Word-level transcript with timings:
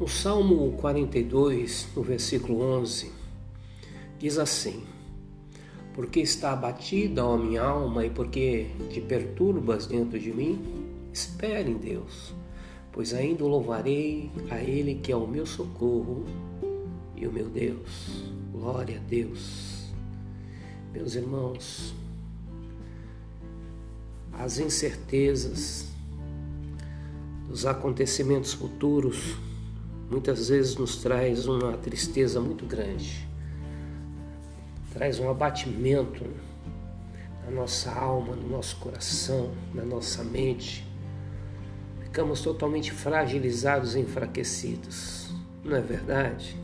No 0.00 0.08
Salmo 0.08 0.72
42, 0.78 1.88
no 1.94 2.02
versículo 2.02 2.62
11, 2.62 3.12
diz 4.18 4.38
assim: 4.38 4.82
Porque 5.92 6.20
está 6.20 6.52
abatida, 6.54 7.22
ó 7.22 7.36
minha 7.36 7.60
alma, 7.60 8.06
e 8.06 8.08
porque 8.08 8.70
te 8.88 8.98
perturbas 9.02 9.86
dentro 9.86 10.18
de 10.18 10.32
mim, 10.32 10.58
espere 11.12 11.70
em 11.70 11.76
Deus, 11.76 12.32
pois 12.90 13.12
ainda 13.12 13.44
louvarei 13.44 14.30
a 14.48 14.56
Ele 14.62 14.94
que 14.94 15.12
é 15.12 15.16
o 15.16 15.26
meu 15.26 15.44
socorro 15.44 16.24
e 17.14 17.26
o 17.26 17.30
meu 17.30 17.50
Deus. 17.50 18.24
Glória 18.52 18.96
a 18.96 19.02
Deus. 19.02 19.92
Meus 20.94 21.14
irmãos, 21.14 21.94
as 24.32 24.58
incertezas 24.58 25.88
dos 27.46 27.66
acontecimentos 27.66 28.54
futuros 28.54 29.36
muitas 30.10 30.48
vezes 30.48 30.76
nos 30.76 30.96
traz 30.96 31.46
uma 31.46 31.76
tristeza 31.78 32.40
muito 32.40 32.66
grande, 32.66 33.28
traz 34.92 35.20
um 35.20 35.30
abatimento 35.30 36.24
na 37.44 37.50
nossa 37.52 37.92
alma, 37.92 38.34
no 38.34 38.48
nosso 38.48 38.76
coração, 38.76 39.52
na 39.72 39.84
nossa 39.84 40.24
mente. 40.24 40.84
Ficamos 42.02 42.40
totalmente 42.40 42.90
fragilizados 42.90 43.94
e 43.94 44.00
enfraquecidos, 44.00 45.30
não 45.64 45.76
é 45.76 45.80
verdade? 45.80 46.56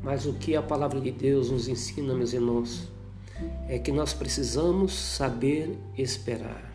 Mas 0.00 0.24
o 0.24 0.34
que 0.34 0.54
a 0.54 0.62
palavra 0.62 1.00
de 1.00 1.10
Deus 1.10 1.50
nos 1.50 1.66
ensina, 1.66 2.14
meus 2.14 2.32
irmãos, 2.32 2.88
é 3.68 3.76
que 3.78 3.90
nós 3.90 4.12
precisamos 4.12 4.94
saber 4.94 5.76
esperar. 5.96 6.72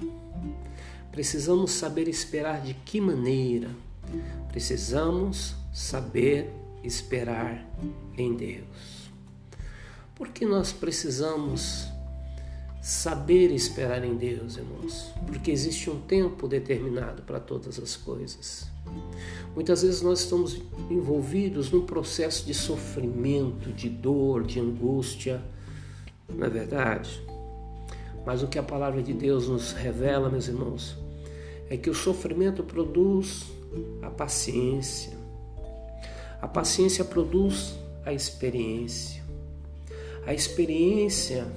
Precisamos 1.12 1.72
saber 1.72 2.10
esperar 2.10 2.62
de 2.62 2.74
que 2.74 3.00
maneira? 3.00 3.70
Precisamos 4.50 5.56
saber 5.72 6.50
esperar 6.84 7.66
em 8.18 8.36
Deus. 8.36 9.12
Porque 10.16 10.46
nós 10.46 10.72
precisamos 10.72 11.88
saber 12.82 13.50
esperar 13.52 14.04
em 14.04 14.16
Deus, 14.16 14.58
irmãos? 14.58 15.12
Porque 15.26 15.50
existe 15.50 15.90
um 15.90 16.00
tempo 16.02 16.48
determinado 16.50 17.24
para 17.24 17.40
todas 17.40 17.80
as 17.80 17.96
coisas. 17.96 18.68
Muitas 19.56 19.84
vezes 19.84 20.02
nós 20.02 20.20
estamos 20.20 20.62
envolvidos 20.90 21.72
num 21.72 21.86
processo 21.86 22.46
de 22.46 22.54
sofrimento, 22.54 23.72
de 23.72 23.88
dor, 23.88 24.44
de 24.44 24.60
angústia, 24.60 25.42
não 26.28 26.46
é 26.46 26.50
verdade? 26.50 27.24
Mas 28.26 28.44
o 28.44 28.48
que 28.48 28.60
a 28.60 28.64
palavra 28.64 29.02
de 29.02 29.14
Deus 29.14 29.48
nos 29.48 29.72
revela, 29.72 30.30
meus 30.30 30.48
irmãos, 30.48 30.98
é 31.70 31.78
que 31.78 31.90
o 31.90 31.96
sofrimento 31.96 32.64
produz 32.64 33.46
a 34.02 34.10
paciência. 34.10 35.14
A 36.42 36.48
paciência 36.48 37.06
produz 37.06 37.76
a 38.06 38.14
experiência. 38.14 39.24
A 40.26 40.34
experiência 40.34 41.48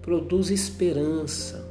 produz 0.00 0.50
esperança. 0.50 1.64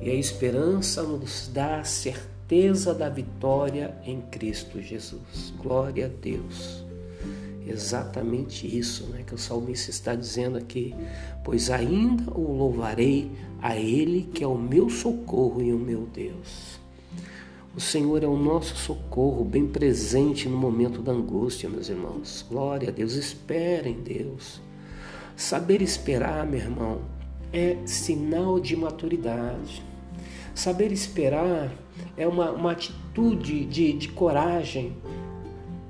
E 0.00 0.10
a 0.10 0.14
esperança 0.14 1.02
nos 1.02 1.50
dá 1.52 1.80
a 1.80 1.84
certeza 1.84 2.94
da 2.94 3.08
vitória 3.08 3.94
em 4.04 4.20
Cristo 4.20 4.80
Jesus. 4.80 5.52
Glória 5.58 6.06
a 6.06 6.08
Deus. 6.08 6.84
Exatamente 7.66 8.66
isso 8.66 9.06
né, 9.08 9.24
que 9.26 9.34
o 9.34 9.38
salmista 9.38 9.90
está 9.90 10.14
dizendo 10.14 10.56
aqui. 10.56 10.94
Pois 11.42 11.70
ainda 11.70 12.32
o 12.32 12.56
louvarei 12.56 13.30
a 13.60 13.76
Ele 13.76 14.22
que 14.32 14.44
é 14.44 14.46
o 14.46 14.56
meu 14.56 14.88
socorro 14.88 15.60
e 15.60 15.72
o 15.72 15.78
meu 15.78 16.06
Deus. 16.06 16.78
O 17.76 17.80
Senhor 17.80 18.24
é 18.24 18.26
o 18.26 18.38
nosso 18.38 18.74
socorro, 18.74 19.44
bem 19.44 19.66
presente 19.66 20.48
no 20.48 20.56
momento 20.56 21.02
da 21.02 21.12
angústia, 21.12 21.68
meus 21.68 21.90
irmãos. 21.90 22.42
Glória 22.48 22.88
a 22.88 22.90
Deus, 22.90 23.12
espera 23.12 23.86
em 23.86 24.00
Deus. 24.00 24.62
Saber 25.36 25.82
esperar, 25.82 26.46
meu 26.46 26.58
irmão, 26.58 27.02
é 27.52 27.76
sinal 27.84 28.58
de 28.58 28.74
maturidade. 28.74 29.82
Saber 30.54 30.90
esperar 30.90 31.70
é 32.16 32.26
uma, 32.26 32.50
uma 32.50 32.72
atitude 32.72 33.66
de, 33.66 33.92
de 33.92 34.08
coragem. 34.08 34.96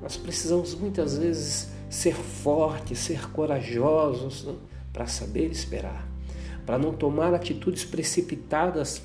Nós 0.02 0.16
precisamos 0.16 0.74
muitas 0.74 1.16
vezes 1.16 1.68
ser 1.88 2.16
fortes, 2.16 2.98
ser 2.98 3.30
corajosos 3.30 4.42
né, 4.42 4.54
para 4.92 5.06
saber 5.06 5.52
esperar, 5.52 6.04
para 6.66 6.78
não 6.78 6.92
tomar 6.92 7.32
atitudes 7.32 7.84
precipitadas 7.84 9.04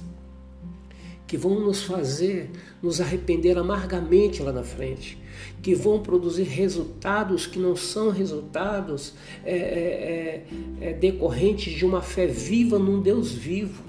que 1.31 1.37
vão 1.37 1.61
nos 1.61 1.83
fazer 1.83 2.51
nos 2.83 2.99
arrepender 2.99 3.57
amargamente 3.57 4.43
lá 4.43 4.51
na 4.51 4.63
frente, 4.63 5.17
que 5.61 5.73
vão 5.73 6.01
produzir 6.01 6.43
resultados 6.43 7.47
que 7.47 7.57
não 7.57 7.73
são 7.73 8.09
resultados 8.09 9.13
é, 9.45 9.55
é, 9.55 10.45
é, 10.81 10.89
é, 10.89 10.93
decorrentes 10.93 11.71
de 11.71 11.85
uma 11.85 12.01
fé 12.01 12.27
viva 12.27 12.77
num 12.77 13.01
Deus 13.01 13.31
vivo. 13.31 13.81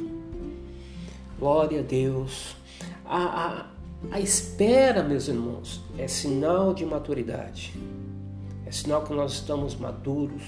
Glória 1.36 1.80
a 1.80 1.82
Deus. 1.82 2.54
A, 3.04 3.24
a, 3.24 3.66
a 4.12 4.20
espera, 4.20 5.02
meus 5.02 5.26
irmãos, 5.26 5.82
é 5.98 6.06
sinal 6.06 6.72
de 6.72 6.86
maturidade, 6.86 7.74
é 8.64 8.70
sinal 8.70 9.02
que 9.02 9.12
nós 9.12 9.32
estamos 9.32 9.74
maduros. 9.74 10.44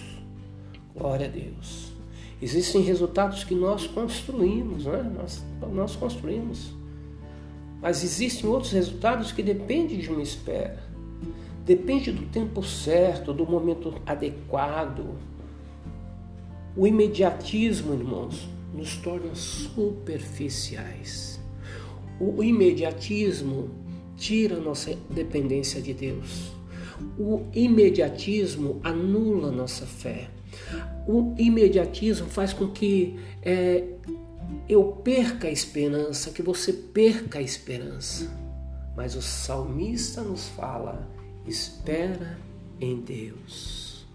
Glória 0.95 1.27
a 1.27 1.29
Deus. 1.29 1.93
Existem 2.41 2.83
resultados 2.83 3.43
que 3.43 3.53
nós 3.53 3.85
construímos, 3.85 4.85
né? 4.85 5.03
nós, 5.13 5.45
nós 5.73 5.97
construímos. 5.97 6.84
Mas 7.85 8.03
existem 8.03 8.49
outros 8.49 8.73
resultados 8.73 9.31
que 9.31 9.43
dependem 9.43 9.99
de 9.99 10.09
uma 10.09 10.23
espera. 10.23 10.83
Depende 11.67 12.11
do 12.11 12.25
tempo 12.29 12.63
certo, 12.63 13.35
do 13.35 13.47
momento 13.47 13.93
adequado. 14.07 15.19
O 16.75 16.87
imediatismo, 16.87 17.93
irmãos, 17.93 18.49
nos 18.73 18.97
torna 18.97 19.35
superficiais. 19.35 21.39
O 22.19 22.43
imediatismo 22.43 23.69
tira 24.17 24.57
nossa 24.57 24.97
dependência 25.11 25.83
de 25.83 25.93
Deus. 25.93 26.53
O 27.19 27.43
imediatismo 27.53 28.81
anula 28.83 29.53
nossa 29.53 29.85
fé. 29.85 30.31
O 31.07 31.35
imediatismo 31.37 32.29
faz 32.29 32.55
com 32.55 32.69
que 32.69 33.19
é, 33.43 33.85
eu 34.69 34.85
perca 35.05 35.49
a 35.49 35.51
esperança, 35.51 36.31
que 36.31 36.43
você 36.43 36.73
perca 36.73 37.39
a 37.39 37.43
esperança. 37.43 38.31
Mas 38.97 39.15
o 39.15 39.23
salmista 39.23 40.23
nos 40.23 40.49
fala: 40.49 41.09
espera 41.47 42.39
em 42.81 43.01
Deus. 43.01 44.07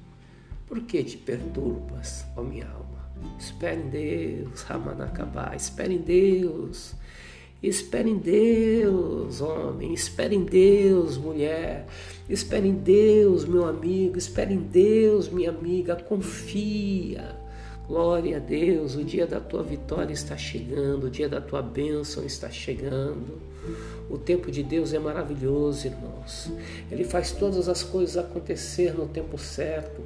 Por 0.68 0.82
que 0.82 1.04
te 1.04 1.18
perturbas, 1.18 2.26
ó 2.38 2.42
minha 2.42 2.68
alma? 2.68 3.00
Espere 3.38 3.82
em 3.82 3.90
Deus, 3.90 4.62
Ramanacabá, 4.62 5.56
espere 5.56 5.96
em 5.96 6.02
Deus. 6.02 6.94
Espere 7.62 8.10
em 8.10 8.18
Deus, 8.18 9.42
homem, 9.42 9.94
espere 9.94 10.34
em 10.34 10.46
Deus, 10.46 11.18
mulher, 11.18 11.86
espere 12.30 12.70
em 12.70 12.76
Deus, 12.76 13.44
meu 13.44 13.66
amigo, 13.66 14.18
espere 14.18 14.54
em 14.54 14.62
Deus, 14.62 15.28
minha 15.28 15.50
amiga, 15.50 15.98
confia. 15.98 17.38
Glória 17.90 18.38
a 18.38 18.40
Deus, 18.40 18.94
o 18.94 19.04
dia 19.04 19.26
da 19.26 19.40
tua 19.40 19.64
vitória 19.64 20.14
está 20.14 20.38
chegando, 20.38 21.08
o 21.08 21.10
dia 21.10 21.28
da 21.28 21.42
tua 21.42 21.60
bênção 21.60 22.24
está 22.24 22.48
chegando. 22.48 23.42
O 24.08 24.16
tempo 24.16 24.52
de 24.52 24.62
Deus 24.62 24.94
é 24.94 25.00
maravilhoso, 25.00 25.88
irmãos. 25.88 26.52
Ele 26.92 27.04
faz 27.04 27.32
todas 27.32 27.68
as 27.68 27.82
coisas 27.82 28.16
acontecer 28.16 28.94
no 28.94 29.08
tempo 29.08 29.40
certo. 29.40 30.04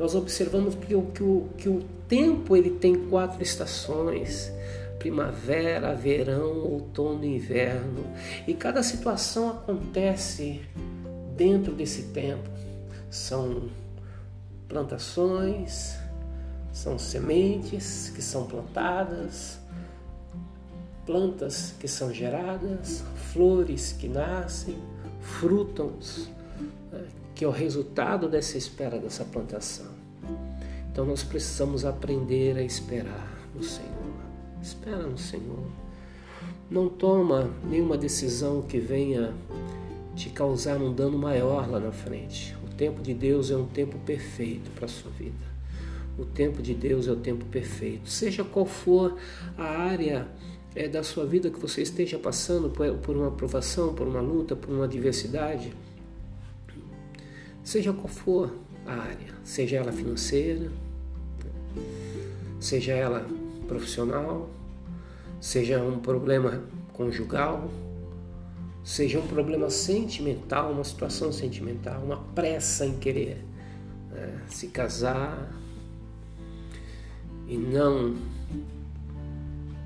Nós 0.00 0.14
observamos 0.14 0.76
que 0.76 0.94
o, 0.94 1.02
que 1.02 1.22
o, 1.22 1.46
que 1.58 1.68
o 1.68 1.84
tempo 2.08 2.56
ele 2.56 2.70
tem 2.70 2.94
quatro 2.94 3.42
estações: 3.42 4.50
primavera, 4.98 5.94
verão, 5.94 6.64
outono 6.64 7.22
e 7.22 7.36
inverno. 7.36 8.02
E 8.48 8.54
cada 8.54 8.82
situação 8.82 9.50
acontece 9.50 10.62
dentro 11.36 11.74
desse 11.74 12.04
tempo. 12.04 12.48
São 13.10 13.68
plantações, 14.66 15.98
são 16.76 16.98
sementes 16.98 18.10
que 18.14 18.20
são 18.20 18.44
plantadas, 18.44 19.58
plantas 21.06 21.72
que 21.80 21.88
são 21.88 22.12
geradas, 22.12 23.02
flores 23.32 23.92
que 23.92 24.06
nascem, 24.06 24.76
frutos, 25.22 26.28
né, 26.92 27.06
que 27.34 27.46
é 27.46 27.48
o 27.48 27.50
resultado 27.50 28.28
dessa 28.28 28.58
espera, 28.58 28.98
dessa 28.98 29.24
plantação. 29.24 29.86
Então 30.92 31.06
nós 31.06 31.22
precisamos 31.22 31.86
aprender 31.86 32.58
a 32.58 32.62
esperar 32.62 33.26
no 33.54 33.64
Senhor. 33.64 34.12
Espera 34.60 35.06
no 35.06 35.16
Senhor. 35.16 35.64
Não 36.70 36.90
toma 36.90 37.50
nenhuma 37.64 37.96
decisão 37.96 38.60
que 38.60 38.78
venha 38.78 39.32
te 40.14 40.28
causar 40.28 40.76
um 40.76 40.92
dano 40.92 41.16
maior 41.16 41.70
lá 41.70 41.80
na 41.80 41.92
frente. 41.92 42.54
O 42.66 42.74
tempo 42.74 43.00
de 43.00 43.14
Deus 43.14 43.50
é 43.50 43.56
um 43.56 43.66
tempo 43.66 43.98
perfeito 44.00 44.70
para 44.72 44.84
a 44.84 44.88
sua 44.88 45.10
vida. 45.12 45.55
O 46.18 46.24
tempo 46.24 46.62
de 46.62 46.74
Deus 46.74 47.06
é 47.08 47.12
o 47.12 47.16
tempo 47.16 47.44
perfeito. 47.46 48.08
Seja 48.08 48.42
qual 48.42 48.64
for 48.64 49.16
a 49.56 49.64
área 49.64 50.26
é, 50.74 50.86
da 50.86 51.02
sua 51.02 51.24
vida 51.24 51.50
que 51.50 51.58
você 51.58 51.82
esteja 51.82 52.18
passando 52.18 52.70
por, 52.70 53.16
uma 53.16 53.30
provação, 53.30 53.94
por 53.94 54.06
uma 54.06 54.20
luta, 54.20 54.54
por 54.54 54.70
uma 54.70 54.84
adversidade, 54.84 55.72
seja 57.64 57.92
qual 57.92 58.08
for 58.08 58.54
a 58.86 58.92
área, 58.92 59.34
seja 59.42 59.76
ela 59.76 59.90
financeira, 59.90 60.70
seja 62.60 62.92
ela 62.92 63.26
profissional, 63.66 64.48
seja 65.40 65.82
um 65.82 65.98
problema 65.98 66.62
conjugal, 66.92 67.70
seja 68.84 69.18
um 69.18 69.26
problema 69.26 69.68
sentimental, 69.68 70.72
uma 70.72 70.84
situação 70.84 71.32
sentimental, 71.32 72.02
uma 72.02 72.18
pressa 72.34 72.86
em 72.86 72.98
querer 72.98 73.44
né, 74.10 74.40
se 74.48 74.68
casar 74.68 75.52
e 77.46 77.56
não 77.56 78.16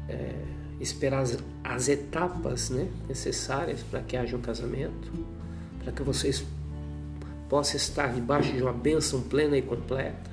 é, 0.09 0.35
esperar 0.81 1.21
as, 1.21 1.39
as 1.63 1.89
etapas 1.89 2.71
né, 2.71 2.89
necessárias 3.09 3.83
para 3.83 4.01
que 4.01 4.17
haja 4.17 4.37
um 4.37 4.41
casamento, 4.41 5.13
para 5.83 5.93
que 5.93 6.03
vocês 6.03 6.45
possam 7.49 7.77
estar 7.77 8.13
debaixo 8.13 8.53
de 8.53 8.63
uma 8.63 8.73
bênção 8.73 9.23
plena 9.23 9.57
e 9.57 9.63
completa. 9.63 10.31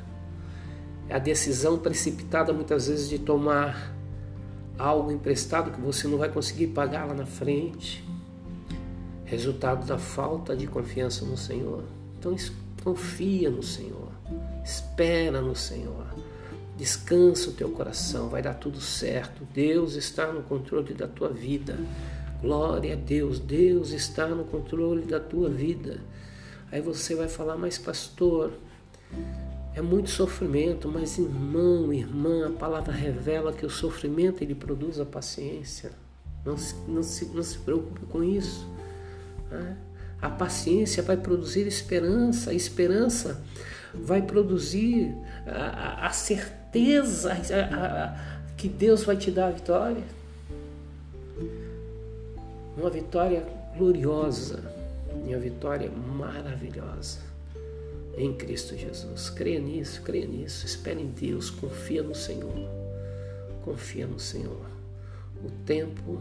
É 1.10 1.16
a 1.16 1.20
decisão 1.20 1.78
precipitada 1.78 2.54
muitas 2.54 2.88
vezes 2.88 3.10
de 3.10 3.18
tomar 3.18 3.94
algo 4.78 5.12
emprestado 5.12 5.72
que 5.72 5.82
você 5.82 6.08
não 6.08 6.18
vai 6.18 6.30
conseguir 6.30 6.68
pagar 6.68 7.06
lá 7.06 7.14
na 7.14 7.26
frente. 7.26 8.06
Resultado 9.26 9.86
da 9.86 9.98
falta 9.98 10.56
de 10.56 10.68
confiança 10.68 11.26
no 11.26 11.38
Senhor. 11.38 11.84
Então 12.20 12.36
confia 12.84 13.50
no 13.50 13.64
Senhor, 13.64 14.10
espera 14.64 15.42
no 15.42 15.56
Senhor. 15.56 16.06
Descansa 16.78 17.50
o 17.50 17.54
teu 17.54 17.70
coração, 17.72 18.30
vai 18.30 18.44
dar 18.44 18.54
tudo 18.54 18.80
certo. 18.80 19.48
Deus 19.52 19.96
está 19.96 20.32
no 20.32 20.44
controle 20.44 20.94
da 20.94 21.08
tua 21.08 21.30
vida. 21.30 21.76
Glória 22.40 22.94
a 22.94 22.96
Deus, 22.96 23.40
Deus 23.40 23.90
está 23.90 24.28
no 24.28 24.44
controle 24.44 25.02
da 25.02 25.20
tua 25.20 25.50
vida. 25.50 26.00
Aí 26.72 26.80
você 26.80 27.16
vai 27.16 27.28
falar, 27.28 27.58
mas 27.58 27.80
pastor, 27.80 28.54
é 29.74 29.82
muito 29.82 30.12
sofrimento, 30.12 30.88
mas 30.88 31.18
irmão, 31.18 31.92
irmã, 31.92 32.48
a 32.48 32.52
palavra 32.52 32.94
revela 32.94 33.52
que 33.52 33.66
o 33.66 33.70
sofrimento 33.72 34.44
ele 34.44 34.54
produz 34.54 35.00
a 35.00 35.06
paciência. 35.06 35.92
Não 36.46 36.58
se, 36.58 36.76
não 36.88 37.02
se, 37.02 37.26
não 37.26 37.42
se 37.42 37.58
preocupe 37.58 38.06
com 38.06 38.24
isso. 38.24 38.68
Né? 39.50 39.78
A 40.22 40.30
paciência 40.30 41.02
vai 41.02 41.18
produzir 41.18 41.66
esperança, 41.66 42.52
a 42.52 42.54
esperança 42.54 43.44
vai 43.96 44.22
produzir 44.22 45.16
a, 45.48 46.06
a 46.06 46.10
certeza 46.12 46.57
a, 47.26 48.06
a, 48.06 48.54
que 48.56 48.68
Deus 48.68 49.04
vai 49.04 49.16
te 49.18 49.32
dar 49.32 49.48
a 49.48 49.52
vitória. 49.52 50.04
Uma 52.78 52.90
vitória 52.90 53.44
gloriosa 53.78 54.64
e 55.26 55.34
uma 55.34 55.40
vitória 55.40 55.90
maravilhosa 55.90 57.20
em 58.18 58.34
Cristo 58.34 58.76
Jesus. 58.76 59.30
Creia 59.30 59.60
nisso, 59.60 60.02
creia 60.02 60.26
nisso, 60.26 60.66
espere 60.66 61.02
em 61.02 61.08
Deus, 61.08 61.50
confia 61.50 62.04
no 62.04 62.16
Senhor. 62.16 62.70
Confia 63.64 64.08
no 64.08 64.20
Senhor. 64.20 64.66
O 65.44 65.50
tempo 65.66 66.20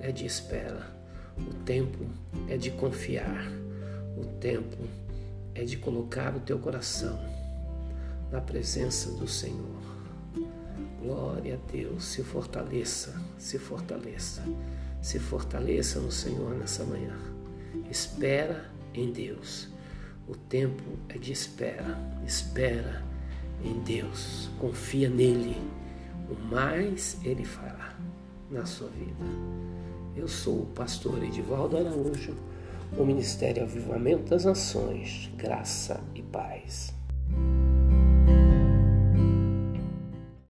é 0.00 0.12
de 0.12 0.26
espera, 0.26 0.86
o 1.38 1.54
tempo 1.64 2.04
é 2.48 2.56
de 2.56 2.70
confiar, 2.70 3.50
o 4.16 4.24
tempo 4.38 4.76
é 5.54 5.64
de 5.64 5.78
colocar 5.78 6.36
o 6.36 6.40
teu 6.40 6.58
coração 6.58 7.18
na 8.30 8.40
presença 8.40 9.10
do 9.12 9.26
Senhor. 9.26 9.78
Glória 11.02 11.54
a 11.54 11.70
Deus, 11.72 12.04
se 12.04 12.22
fortaleça, 12.22 13.20
se 13.38 13.58
fortaleça, 13.58 14.42
se 15.00 15.18
fortaleça 15.18 16.00
no 16.00 16.10
Senhor 16.10 16.54
nessa 16.54 16.84
manhã. 16.84 17.16
Espera 17.90 18.70
em 18.92 19.12
Deus. 19.12 19.68
O 20.26 20.34
tempo 20.34 20.82
é 21.08 21.16
de 21.16 21.32
espera. 21.32 21.98
Espera 22.26 23.02
em 23.64 23.78
Deus. 23.80 24.50
Confia 24.58 25.08
nele. 25.08 25.56
O 26.28 26.34
mais 26.34 27.16
ele 27.24 27.44
fará 27.44 27.96
na 28.50 28.66
sua 28.66 28.88
vida. 28.88 29.24
Eu 30.16 30.28
sou 30.28 30.62
o 30.62 30.66
pastor 30.66 31.22
Edivaldo 31.22 31.76
Araújo, 31.76 32.36
o 32.96 33.04
Ministério 33.04 33.62
Avivamento 33.62 34.30
das 34.30 34.44
Nações, 34.44 35.30
Graça 35.36 36.02
e 36.14 36.22
Paz. 36.22 36.97